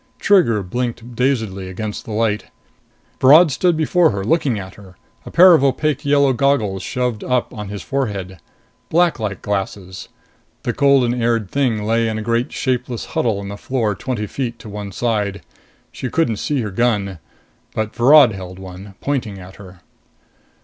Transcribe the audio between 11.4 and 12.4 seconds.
thing lay in a